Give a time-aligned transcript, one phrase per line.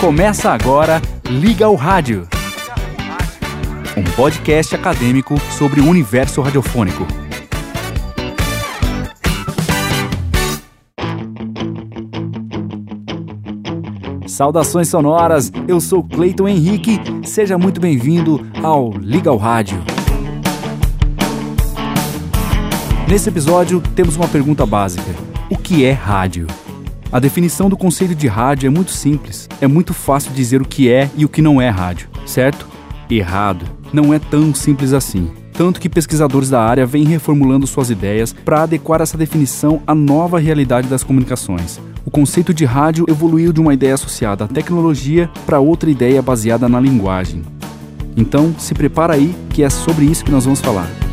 [0.00, 2.28] Começa agora Liga o Rádio.
[3.96, 7.06] Um podcast acadêmico sobre o universo radiofônico.
[14.26, 19.82] Saudações sonoras, eu sou Cleiton Henrique, seja muito bem-vindo ao Liga o Rádio.
[23.08, 25.10] Nesse episódio, temos uma pergunta básica:
[25.50, 26.46] O que é rádio?
[27.16, 29.48] A definição do conceito de rádio é muito simples.
[29.58, 32.68] É muito fácil dizer o que é e o que não é rádio, certo?
[33.08, 33.64] Errado.
[33.90, 35.30] Não é tão simples assim.
[35.54, 40.38] Tanto que pesquisadores da área vêm reformulando suas ideias para adequar essa definição à nova
[40.38, 41.80] realidade das comunicações.
[42.04, 46.68] O conceito de rádio evoluiu de uma ideia associada à tecnologia para outra ideia baseada
[46.68, 47.40] na linguagem.
[48.14, 51.05] Então, se prepara aí que é sobre isso que nós vamos falar.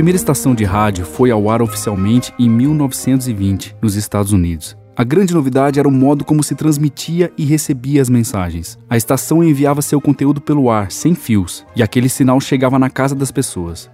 [0.00, 4.74] Primeira estação de rádio foi ao ar oficialmente em 1920, nos Estados Unidos.
[4.96, 8.78] A grande novidade era o modo como se transmitia e recebia as mensagens.
[8.88, 13.14] A estação enviava seu conteúdo pelo ar, sem fios, e aquele sinal chegava na casa
[13.14, 13.90] das pessoas.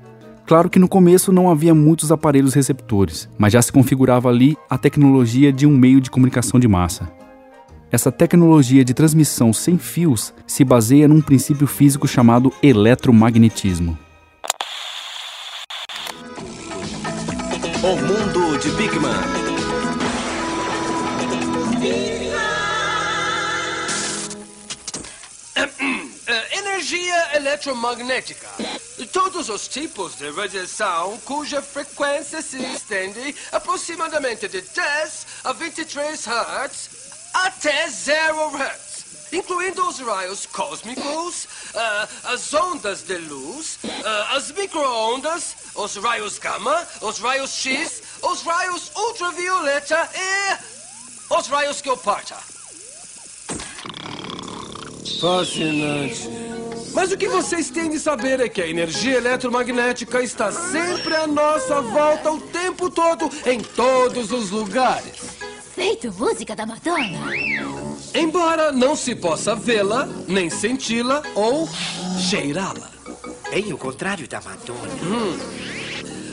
[0.46, 4.78] Claro que no começo não havia muitos aparelhos receptores, mas já se configurava ali a
[4.78, 7.10] tecnologia de um meio de comunicação de massa.
[7.90, 14.05] Essa tecnologia de transmissão sem fios se baseia num princípio físico chamado eletromagnetismo.
[17.86, 19.22] O mundo de Big Man.
[26.26, 28.48] Eh, Energia eletromagnética.
[29.12, 36.90] Todos os tipos de radiação cuja frequência se estende aproximadamente de 10 a 23 Hz
[37.34, 45.54] até 0 Hz, incluindo os raios cósmicos, eh, as ondas de luz, eh, as microondas,
[45.76, 52.36] os raios gama, os raios X, os raios ultravioleta e os raios Gilparta.
[55.20, 56.28] Fascinante.
[56.92, 61.26] Mas o que vocês têm de saber é que a energia eletromagnética está sempre à
[61.26, 65.36] nossa volta o tempo todo, em todos os lugares.
[65.74, 67.20] Feito música da Madonna.
[68.14, 71.68] Embora não se possa vê-la, nem senti-la ou
[72.18, 72.95] cheirá-la.
[73.50, 74.90] Bem o contrário da Madonna.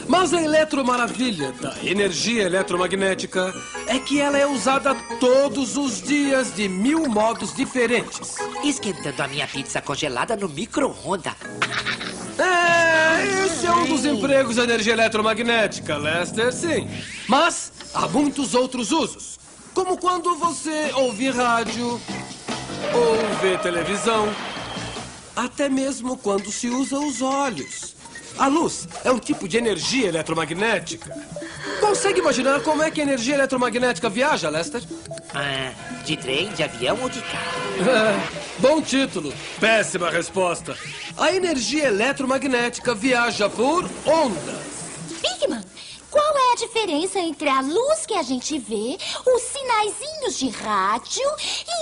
[0.07, 3.53] Mas a eletromaravilha da energia eletromagnética
[3.87, 8.35] é que ela é usada todos os dias de mil modos diferentes.
[8.63, 11.33] Esquentando a minha pizza congelada no micro-ondas.
[12.37, 16.89] É, esse é um dos empregos da energia eletromagnética, Lester, sim.
[17.27, 19.39] Mas há muitos outros usos.
[19.73, 21.99] Como quando você ouve rádio,
[22.93, 24.27] ou vê televisão,
[25.35, 27.95] até mesmo quando se usa os olhos.
[28.37, 31.15] A luz é um tipo de energia eletromagnética.
[31.79, 34.81] Consegue imaginar como é que a energia eletromagnética viaja, Lester?
[35.33, 35.71] Ah,
[36.03, 37.89] de trem, de avião ou de carro?
[37.89, 38.27] É,
[38.59, 39.31] bom título.
[39.59, 40.75] Péssima resposta.
[41.17, 44.63] A energia eletromagnética viaja por ondas.
[45.21, 45.63] Bigman,
[46.13, 51.23] qual é a diferença entre a luz que a gente vê, os sinaizinhos de rádio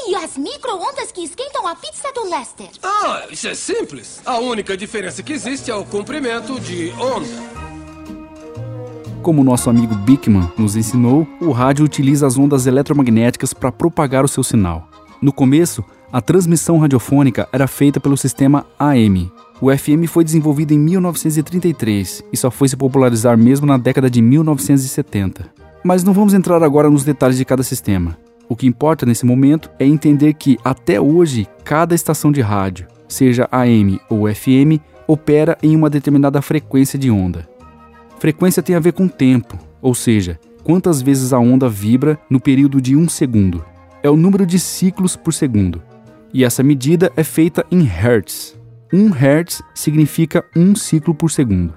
[0.07, 2.69] e as micro-ondas que esquentam a pizza do Lester?
[2.81, 4.21] Ah, isso é simples.
[4.25, 7.61] A única diferença que existe é o comprimento de onda.
[9.21, 14.29] Como nosso amigo Bickman nos ensinou, o rádio utiliza as ondas eletromagnéticas para propagar o
[14.29, 14.87] seu sinal.
[15.21, 19.31] No começo, a transmissão radiofônica era feita pelo sistema AM.
[19.61, 24.21] O FM foi desenvolvido em 1933 e só foi se popularizar mesmo na década de
[24.21, 25.49] 1970.
[25.83, 28.17] Mas não vamos entrar agora nos detalhes de cada sistema.
[28.49, 33.47] O que importa nesse momento é entender que, até hoje, cada estação de rádio, seja
[33.51, 37.47] AM ou FM, opera em uma determinada frequência de onda.
[38.19, 42.81] Frequência tem a ver com tempo, ou seja, quantas vezes a onda vibra no período
[42.81, 43.63] de um segundo.
[44.03, 45.81] É o número de ciclos por segundo.
[46.33, 48.57] E essa medida é feita em Hertz.
[48.93, 51.73] 1 Hz significa um ciclo por segundo.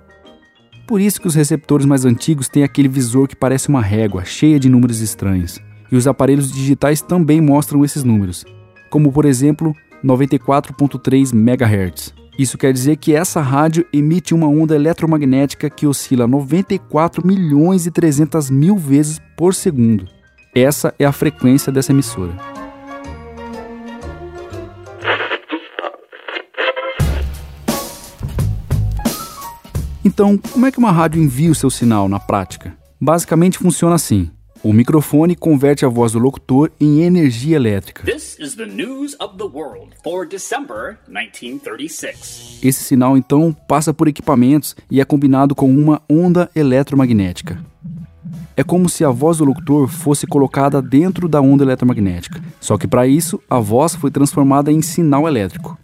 [0.86, 4.60] Por isso que os receptores mais antigos têm aquele visor que parece uma régua, cheia
[4.60, 5.58] de números estranhos.
[5.90, 8.44] E os aparelhos digitais também mostram esses números,
[8.90, 9.74] como por exemplo
[10.04, 12.14] 94.3 MHz.
[12.38, 17.90] Isso quer dizer que essa rádio emite uma onda eletromagnética que oscila 94 milhões e
[17.90, 20.06] 300 mil vezes por segundo.
[20.54, 22.63] Essa é a frequência dessa emissora.
[30.14, 32.72] Então, como é que uma rádio envia o seu sinal na prática?
[33.00, 34.30] Basicamente funciona assim.
[34.62, 38.04] O microfone converte a voz do locutor em energia elétrica.
[38.04, 42.60] This is the news of the world for December 1936.
[42.62, 47.58] Esse sinal então passa por equipamentos e é combinado com uma onda eletromagnética.
[48.56, 52.40] É como se a voz do locutor fosse colocada dentro da onda eletromagnética.
[52.60, 55.76] Só que para isso, a voz foi transformada em sinal elétrico.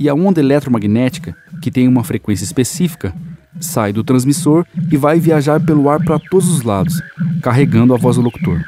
[0.00, 3.14] E a onda eletromagnética, que tem uma frequência específica,
[3.60, 7.00] sai do transmissor e vai viajar pelo ar para todos os lados,
[7.42, 8.62] carregando a voz do locutor.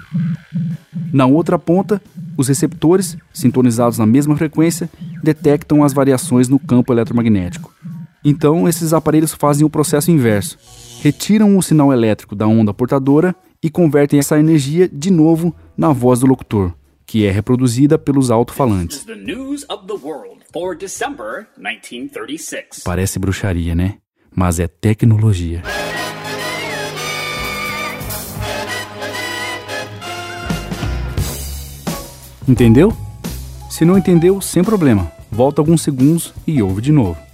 [1.12, 2.00] Na outra ponta,
[2.37, 4.88] os receptores, sintonizados na mesma frequência,
[5.22, 7.72] detectam as variações no campo eletromagnético.
[8.25, 10.58] Então, esses aparelhos fazem o processo inverso
[11.00, 16.20] retiram o sinal elétrico da onda portadora e convertem essa energia de novo na voz
[16.20, 16.72] do locutor,
[17.10, 19.04] que é reproduzida pelos alto-falantes.
[22.84, 23.96] Parece bruxaria, né?
[24.32, 25.60] Mas é tecnologia.
[32.46, 32.96] Entendeu?
[33.68, 35.10] Se não entendeu, sem problema.
[35.32, 37.29] Volta alguns segundos e ouve de novo.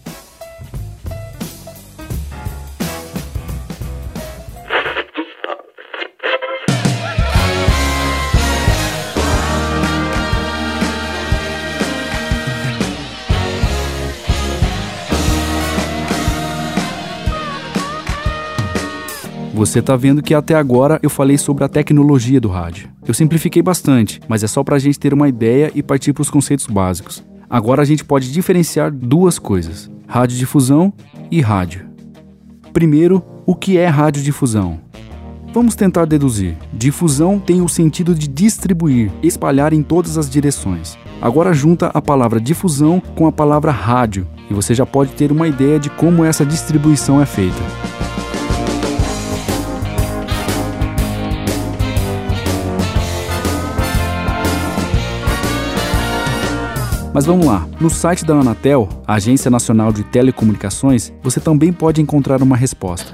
[19.56, 22.90] Você tá vendo que até agora eu falei sobre a tecnologia do rádio.
[23.08, 26.20] Eu simplifiquei bastante, mas é só para a gente ter uma ideia e partir para
[26.20, 27.24] os conceitos básicos.
[27.48, 30.92] Agora a gente pode diferenciar duas coisas: radiodifusão
[31.30, 31.86] e rádio.
[32.70, 34.78] Primeiro, o que é radiodifusão?
[35.54, 36.54] Vamos tentar deduzir.
[36.70, 40.98] Difusão tem o sentido de distribuir, espalhar em todas as direções.
[41.18, 45.48] Agora junta a palavra difusão com a palavra rádio e você já pode ter uma
[45.48, 48.05] ideia de como essa distribuição é feita.
[57.16, 62.42] Mas vamos lá, no site da Anatel, Agência Nacional de Telecomunicações, você também pode encontrar
[62.42, 63.10] uma resposta.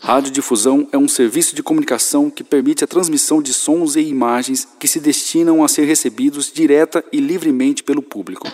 [0.00, 4.88] Radiodifusão é um serviço de comunicação que permite a transmissão de sons e imagens que
[4.88, 8.48] se destinam a ser recebidos direta e livremente pelo público.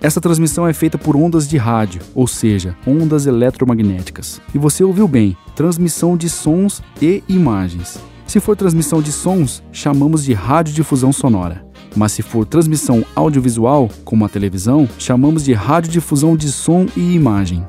[0.00, 4.40] Essa transmissão é feita por ondas de rádio, ou seja, ondas eletromagnéticas.
[4.54, 7.98] E você ouviu bem, transmissão de sons e imagens.
[8.28, 11.68] Se for transmissão de sons, chamamos de radiodifusão sonora.
[11.94, 17.64] Mas se for transmissão audiovisual, como a televisão, chamamos de radiodifusão de som e imagem.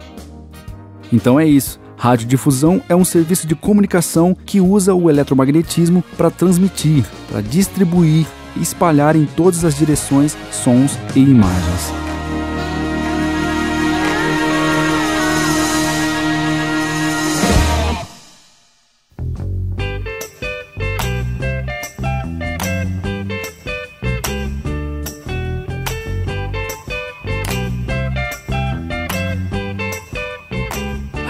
[1.12, 1.80] Então é isso.
[1.98, 8.26] Radiodifusão é um serviço de comunicação que usa o eletromagnetismo para transmitir, para distribuir
[8.56, 12.11] e espalhar em todas as direções sons e imagens.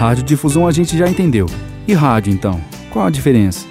[0.02, 1.46] Radiodifusão a gente já entendeu.
[1.86, 2.60] E rádio então?
[2.90, 3.68] Qual a diferença?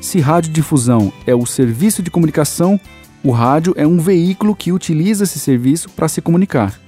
[0.00, 2.78] Se radiodifusão é o serviço de comunicação,
[3.24, 6.78] o rádio é um veículo que utiliza esse serviço para se comunicar.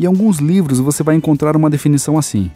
[0.00, 2.50] Em alguns livros você vai encontrar uma definição assim: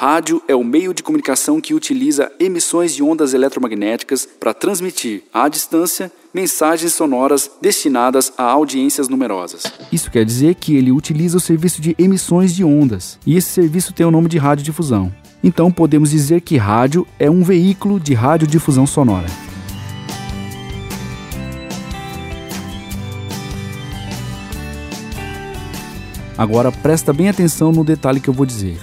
[0.00, 5.48] Rádio é o meio de comunicação que utiliza emissões de ondas eletromagnéticas para transmitir, à
[5.48, 9.64] distância, mensagens sonoras destinadas a audiências numerosas.
[9.90, 13.92] Isso quer dizer que ele utiliza o serviço de emissões de ondas, e esse serviço
[13.92, 15.12] tem o nome de radiodifusão.
[15.42, 19.26] Então podemos dizer que rádio é um veículo de radiodifusão sonora.
[26.36, 28.78] Agora presta bem atenção no detalhe que eu vou dizer.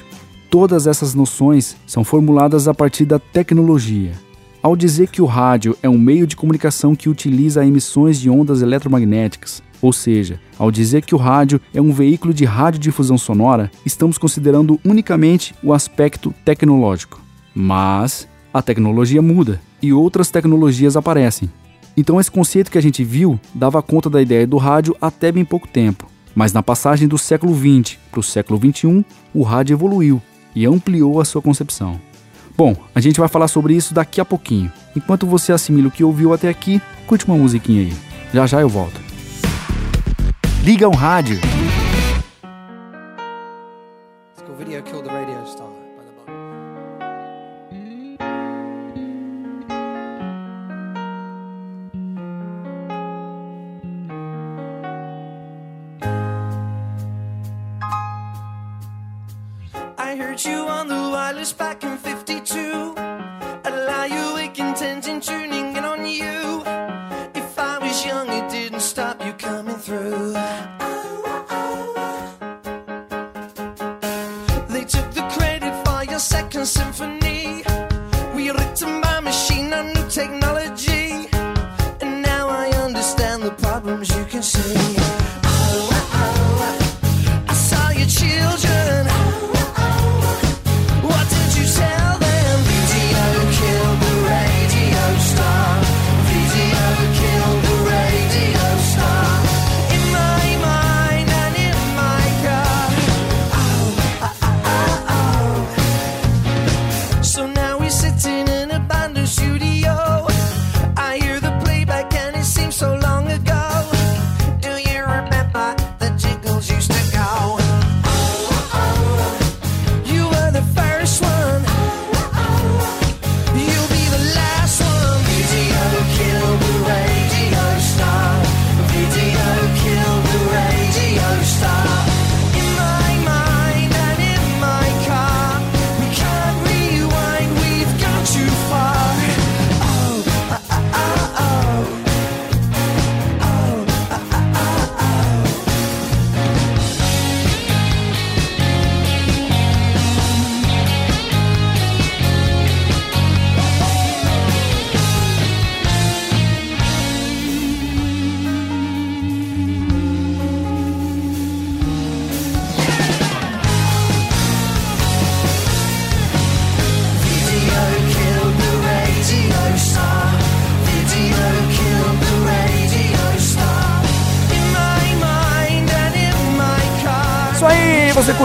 [0.49, 4.13] Todas essas noções são formuladas a partir da tecnologia.
[4.61, 8.61] Ao dizer que o rádio é um meio de comunicação que utiliza emissões de ondas
[8.61, 14.17] eletromagnéticas, ou seja, ao dizer que o rádio é um veículo de radiodifusão sonora, estamos
[14.17, 17.21] considerando unicamente o aspecto tecnológico.
[17.53, 21.51] Mas a tecnologia muda e outras tecnologias aparecem.
[21.97, 25.45] Então, esse conceito que a gente viu dava conta da ideia do rádio até bem
[25.45, 26.07] pouco tempo.
[26.33, 30.21] Mas na passagem do século XX para o século XXI, o rádio evoluiu
[30.55, 31.99] e ampliou a sua concepção.
[32.57, 34.71] Bom, a gente vai falar sobre isso daqui a pouquinho.
[34.95, 37.93] Enquanto você assimila o que ouviu até aqui, curte uma musiquinha aí.
[38.33, 38.99] Já já eu volto.
[40.63, 41.39] Liga o rádio!
[44.75, 45.14] I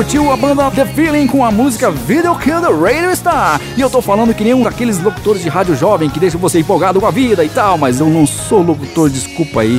[0.01, 3.61] curtiu a banda The Feeling com a música Video Kill the Radio Star.
[3.77, 6.59] E eu tô falando que nem um daqueles locutores de rádio jovem que deixam você
[6.59, 9.79] empolgado com a vida e tal, mas eu não sou locutor, desculpa aí.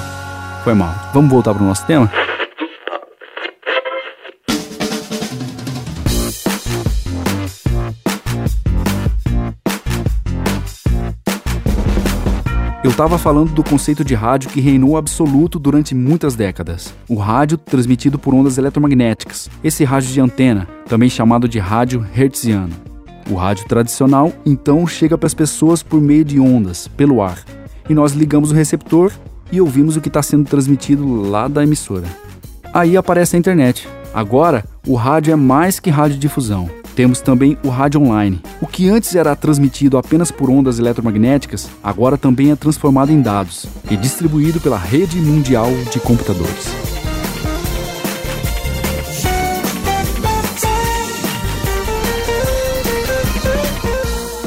[0.64, 0.94] Foi mal.
[1.12, 2.08] Vamos voltar pro nosso tema?
[12.84, 16.96] Eu estava falando do conceito de rádio que reinou absoluto durante muitas décadas.
[17.08, 19.52] O rádio transmitido por ondas eletromagnéticas.
[19.64, 22.74] Esse rádio de antena, também chamado de rádio hertziano.
[23.30, 27.38] O rádio tradicional, então, chega para as pessoas por meio de ondas, pelo ar.
[27.88, 29.12] E nós ligamos o receptor
[29.52, 32.08] e ouvimos o que está sendo transmitido lá da emissora.
[32.74, 33.88] Aí aparece a internet.
[34.12, 36.81] Agora, o rádio é mais que radiodifusão.
[37.02, 38.40] Temos também o rádio online.
[38.62, 43.66] O que antes era transmitido apenas por ondas eletromagnéticas, agora também é transformado em dados
[43.90, 46.68] e distribuído pela rede mundial de computadores.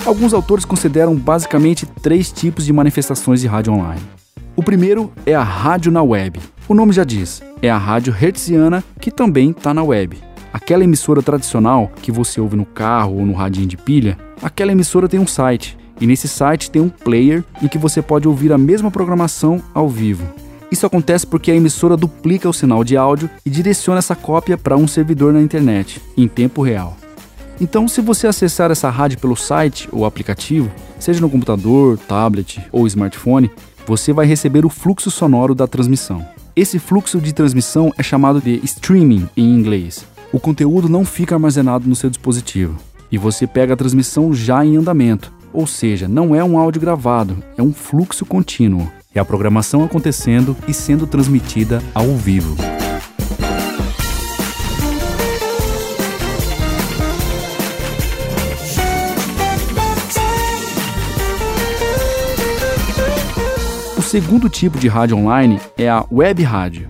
[0.06, 4.00] Alguns autores consideram basicamente três tipos de manifestações de rádio online.
[4.54, 6.38] O primeiro é a rádio na web.
[6.68, 10.33] O nome já diz, é a rádio hertziana que também está na web.
[10.54, 15.08] Aquela emissora tradicional que você ouve no carro ou no radinho de pilha, aquela emissora
[15.08, 18.56] tem um site e nesse site tem um player em que você pode ouvir a
[18.56, 20.24] mesma programação ao vivo.
[20.70, 24.76] Isso acontece porque a emissora duplica o sinal de áudio e direciona essa cópia para
[24.76, 26.96] um servidor na internet, em tempo real.
[27.60, 30.70] Então, se você acessar essa rádio pelo site ou aplicativo,
[31.00, 33.50] seja no computador, tablet ou smartphone,
[33.84, 36.24] você vai receber o fluxo sonoro da transmissão.
[36.54, 40.13] Esse fluxo de transmissão é chamado de streaming em inglês.
[40.34, 42.76] O conteúdo não fica armazenado no seu dispositivo
[43.08, 47.36] e você pega a transmissão já em andamento, ou seja, não é um áudio gravado,
[47.56, 48.90] é um fluxo contínuo.
[49.14, 52.56] É a programação acontecendo e sendo transmitida ao vivo.
[63.96, 66.88] O segundo tipo de rádio online é a web rádio.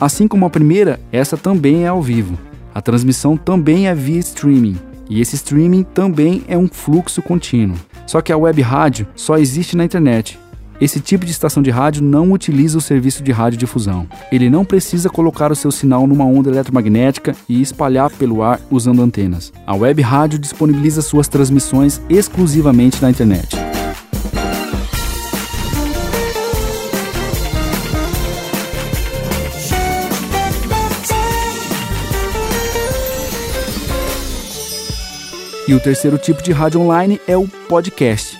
[0.00, 2.49] Assim como a primeira, essa também é ao vivo.
[2.74, 4.76] A transmissão também é via streaming,
[5.08, 7.76] e esse streaming também é um fluxo contínuo.
[8.06, 10.38] Só que a web rádio só existe na internet.
[10.80, 14.06] Esse tipo de estação de rádio não utiliza o serviço de radiodifusão.
[14.32, 19.02] Ele não precisa colocar o seu sinal numa onda eletromagnética e espalhar pelo ar usando
[19.02, 19.52] antenas.
[19.66, 23.69] A web rádio disponibiliza suas transmissões exclusivamente na internet.
[35.70, 38.36] E o terceiro tipo de rádio online é o podcast.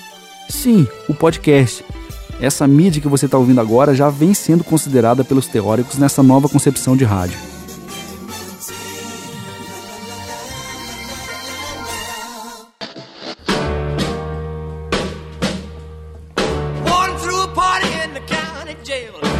[0.48, 1.84] Sim, o podcast.
[2.40, 6.48] Essa mídia que você está ouvindo agora já vem sendo considerada pelos teóricos nessa nova
[6.48, 7.38] concepção de rádio.
[18.82, 19.30] Jail.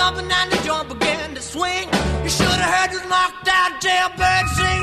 [0.00, 1.86] Jumping and the began to swing.
[2.24, 4.80] You should have heard this knocked out jailbird sing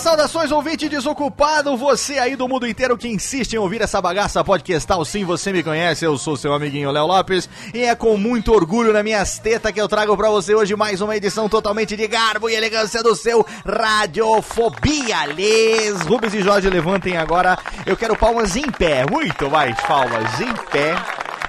[0.00, 5.04] Saudações, ouvinte desocupado, você aí do mundo inteiro que insiste em ouvir essa bagaça podcastal.
[5.04, 8.90] Sim, você me conhece, eu sou seu amiguinho Léo Lopes e é com muito orgulho
[8.90, 12.48] na minhas tetas que eu trago pra você hoje mais uma edição totalmente de garbo
[12.48, 15.26] e elegância do seu Radiofobia.
[15.26, 17.58] Les Rubens e Jorge levantem agora.
[17.84, 20.94] Eu quero palmas em pé, muito mais palmas em pé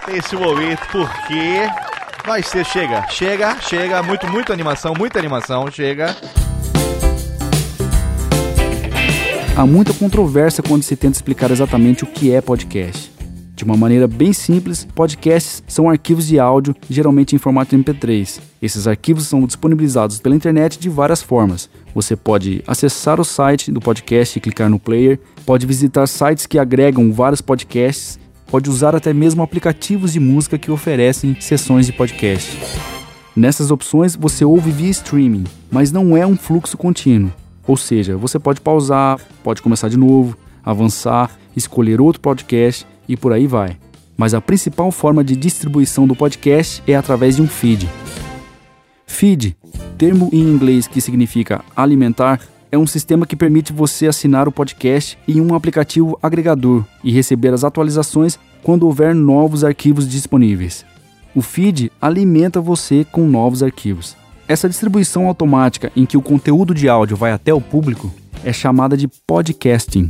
[0.06, 1.70] nesse momento, porque
[2.29, 2.63] vai ser.
[2.63, 4.03] Chega, chega, chega.
[4.03, 6.15] Muito, muito animação, muita animação, chega.
[9.57, 13.12] Há muita controvérsia quando se tenta explicar exatamente o que é podcast.
[13.55, 18.39] De uma maneira bem simples, podcasts são arquivos de áudio, geralmente em formato MP3.
[18.62, 21.69] Esses arquivos são disponibilizados pela internet de várias formas.
[21.93, 26.57] Você pode acessar o site do podcast e clicar no player, pode visitar sites que
[26.57, 28.17] agregam vários podcasts,
[28.50, 32.58] pode usar até mesmo aplicativos de música que oferecem sessões de podcast.
[33.36, 37.32] Nessas opções você ouve via streaming, mas não é um fluxo contínuo.
[37.65, 43.32] Ou seja, você pode pausar, pode começar de novo, avançar, escolher outro podcast e por
[43.32, 43.77] aí vai.
[44.18, 47.88] Mas a principal forma de distribuição do podcast é através de um feed.
[49.06, 49.56] Feed,
[49.98, 55.17] termo em inglês que significa alimentar, é um sistema que permite você assinar o podcast
[55.27, 60.85] em um aplicativo agregador e receber as atualizações quando houver novos arquivos disponíveis.
[61.35, 64.15] O feed alimenta você com novos arquivos.
[64.47, 68.11] Essa distribuição automática em que o conteúdo de áudio vai até o público
[68.43, 70.09] é chamada de podcasting.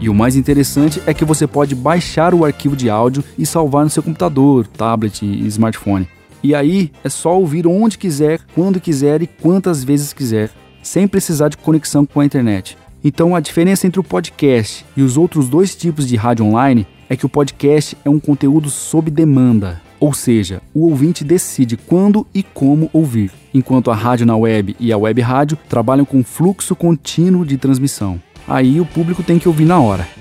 [0.00, 3.84] E o mais interessante é que você pode baixar o arquivo de áudio e salvar
[3.84, 6.08] no seu computador, tablet e smartphone.
[6.42, 10.50] E aí é só ouvir onde quiser, quando quiser e quantas vezes quiser,
[10.82, 12.76] sem precisar de conexão com a internet.
[13.02, 17.16] Então a diferença entre o podcast e os outros dois tipos de rádio online é
[17.16, 22.42] que o podcast é um conteúdo sob demanda, ou seja, o ouvinte decide quando e
[22.42, 27.44] como ouvir, enquanto a rádio na web e a web rádio trabalham com fluxo contínuo
[27.44, 28.20] de transmissão.
[28.46, 30.19] Aí o público tem que ouvir na hora.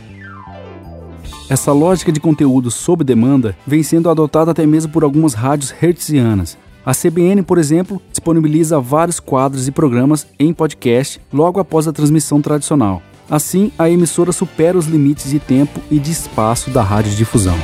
[1.49, 6.55] Essa lógica de conteúdo sob demanda vem sendo adotada até mesmo por algumas rádios hertzianas.
[6.85, 12.39] A CBN, por exemplo, disponibiliza vários quadros e programas em podcast logo após a transmissão
[12.39, 13.01] tradicional.
[13.27, 17.57] Assim, a emissora supera os limites de tempo e de espaço da radiodifusão.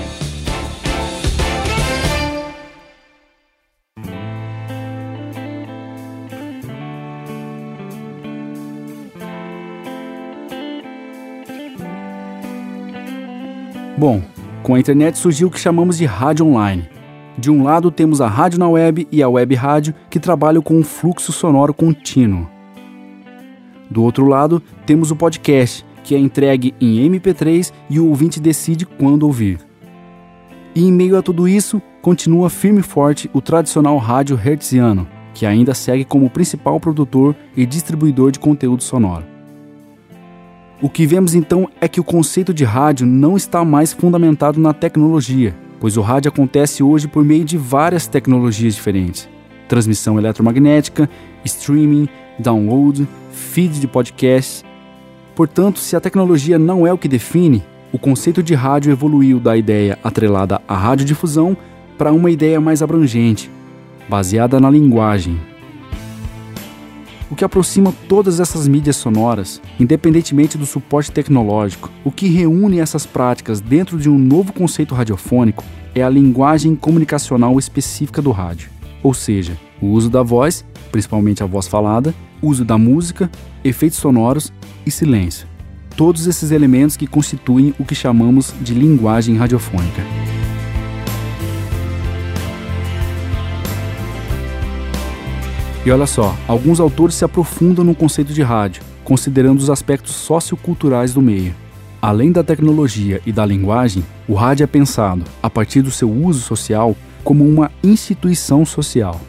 [13.97, 14.21] Bom,
[14.61, 16.89] com a internet surgiu o que chamamos de rádio online.
[17.37, 20.75] De um lado temos a rádio na web e a web rádio que trabalham com
[20.77, 22.45] um fluxo sonoro contínuo.
[23.89, 28.85] Do outro lado, temos o podcast, que é entregue em MP3 e o ouvinte decide
[28.85, 29.59] quando ouvir.
[30.73, 35.45] E em meio a tudo isso, continua firme e forte o tradicional rádio hertziano, que
[35.45, 39.34] ainda segue como principal produtor e distribuidor de conteúdo sonoro.
[40.85, 44.71] O que vemos então é que o conceito de rádio não está mais fundamentado na
[44.71, 49.27] tecnologia, pois o rádio acontece hoje por meio de várias tecnologias diferentes:
[49.67, 51.09] transmissão eletromagnética,
[51.43, 54.63] streaming, download, feed de podcast.
[55.33, 59.57] Portanto, se a tecnologia não é o que define, o conceito de rádio evoluiu da
[59.57, 61.57] ideia atrelada à radiodifusão
[61.97, 63.49] para uma ideia mais abrangente,
[64.07, 65.41] baseada na linguagem.
[67.29, 73.05] O que aproxima todas essas mídias sonoras, independentemente do suporte tecnológico, o que reúne essas
[73.05, 75.63] práticas dentro de um novo conceito radiofônico
[75.95, 78.69] é a linguagem comunicacional específica do rádio,
[79.01, 83.29] ou seja, o uso da voz, principalmente a voz falada, uso da música,
[83.63, 84.53] efeitos sonoros
[84.85, 85.47] e silêncio.
[85.97, 90.24] Todos esses elementos que constituem o que chamamos de linguagem radiofônica.
[95.85, 101.13] E olha só, alguns autores se aprofundam no conceito de rádio, considerando os aspectos socioculturais
[101.13, 101.53] do meio.
[102.01, 106.41] Além da tecnologia e da linguagem, o rádio é pensado, a partir do seu uso
[106.41, 109.21] social, como uma instituição social.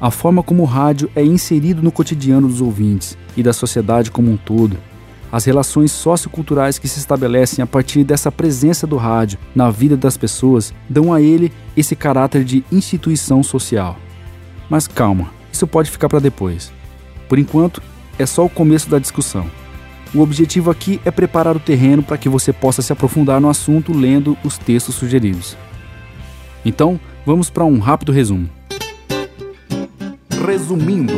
[0.00, 4.30] A forma como o rádio é inserido no cotidiano dos ouvintes e da sociedade como
[4.30, 4.78] um todo,
[5.32, 10.16] as relações socioculturais que se estabelecem a partir dessa presença do rádio na vida das
[10.16, 13.96] pessoas dão a ele esse caráter de instituição social.
[14.70, 16.72] Mas calma, isso pode ficar para depois.
[17.28, 17.82] Por enquanto,
[18.18, 19.50] é só o começo da discussão.
[20.14, 23.92] O objetivo aqui é preparar o terreno para que você possa se aprofundar no assunto
[23.92, 25.56] lendo os textos sugeridos.
[26.64, 28.48] Então, vamos para um rápido resumo.
[30.46, 31.14] Resumindo: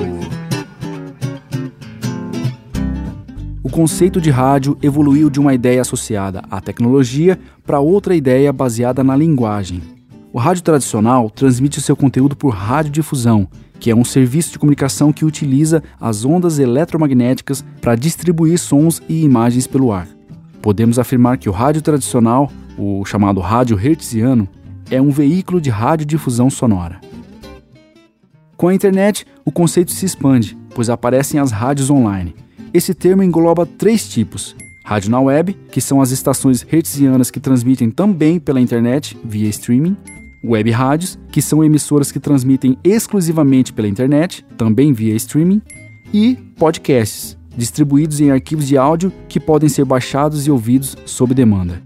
[3.62, 9.04] O conceito de rádio evoluiu de uma ideia associada à tecnologia para outra ideia baseada
[9.04, 9.82] na linguagem.
[10.32, 15.12] O rádio tradicional transmite o seu conteúdo por radiodifusão, que é um serviço de comunicação
[15.12, 20.08] que utiliza as ondas eletromagnéticas para distribuir sons e imagens pelo ar.
[20.62, 24.48] Podemos afirmar que o rádio tradicional, o chamado rádio hertziano,
[24.90, 27.00] é um veículo de radiodifusão sonora.
[28.56, 32.34] Com a internet, o conceito se expande, pois aparecem as rádios online.
[32.72, 37.90] Esse termo engloba três tipos: rádio na web, que são as estações hertzianas que transmitem
[37.90, 39.96] também pela internet via streaming,
[40.46, 45.60] web rádios, que são emissoras que transmitem exclusivamente pela internet, também via streaming,
[46.12, 51.82] e podcasts, distribuídos em arquivos de áudio que podem ser baixados e ouvidos sob demanda.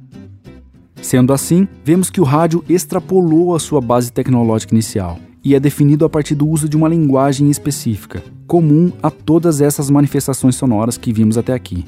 [1.01, 6.05] Sendo assim, vemos que o rádio extrapolou a sua base tecnológica inicial e é definido
[6.05, 11.12] a partir do uso de uma linguagem específica, comum a todas essas manifestações sonoras que
[11.12, 11.85] vimos até aqui.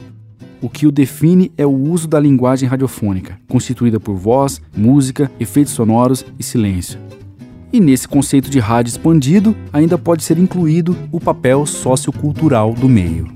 [0.62, 5.72] O que o define é o uso da linguagem radiofônica, constituída por voz, música, efeitos
[5.72, 7.01] sonoros e silêncio.
[7.72, 13.27] E nesse conceito de rádio expandido, ainda pode ser incluído o papel sociocultural do meio.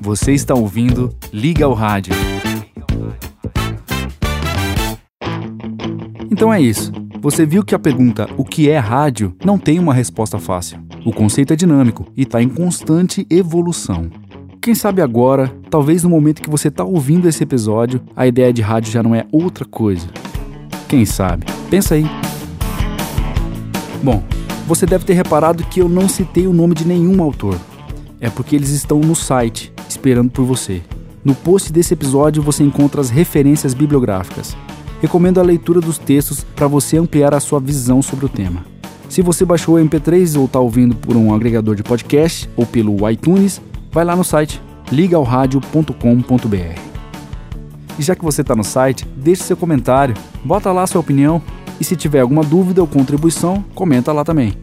[0.00, 2.14] Você está ouvindo Liga ao Rádio.
[6.28, 6.90] Então é isso.
[7.22, 10.80] Você viu que a pergunta o que é rádio não tem uma resposta fácil.
[11.06, 14.10] O conceito é dinâmico e está em constante evolução.
[14.60, 18.60] Quem sabe agora, talvez no momento que você está ouvindo esse episódio, a ideia de
[18.60, 20.08] rádio já não é outra coisa.
[20.88, 21.46] Quem sabe?
[21.70, 22.04] Pensa aí.
[24.02, 24.20] Bom,
[24.66, 27.56] você deve ter reparado que eu não citei o nome de nenhum autor.
[28.20, 30.82] É porque eles estão no site, esperando por você.
[31.24, 34.56] No post desse episódio você encontra as referências bibliográficas.
[35.02, 38.64] Recomendo a leitura dos textos para você ampliar a sua visão sobre o tema.
[39.08, 43.10] Se você baixou o MP3 ou está ouvindo por um agregador de podcast ou pelo
[43.10, 43.60] iTunes,
[43.90, 44.62] vai lá no site
[44.92, 46.80] ligaoradio.com.br.
[47.98, 51.42] E já que você está no site, deixe seu comentário, bota lá sua opinião
[51.80, 54.56] e se tiver alguma dúvida ou contribuição, comenta lá também.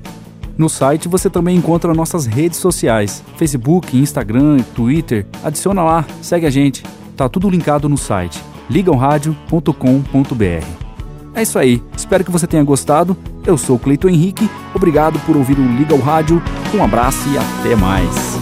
[0.57, 5.25] No site você também encontra nossas redes sociais: Facebook, Instagram, Twitter.
[5.43, 6.81] Adiciona lá, segue a gente.
[7.17, 10.89] Tá tudo linkado no site ligaoradio.com.br.
[11.33, 11.81] É isso aí.
[11.95, 13.15] Espero que você tenha gostado.
[13.45, 14.49] Eu sou o Cleiton Henrique.
[14.73, 16.41] Obrigado por ouvir o Liga ao Rádio.
[16.73, 18.37] Um abraço e até mais.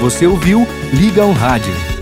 [0.00, 1.93] Você ouviu Liga ao Rádio.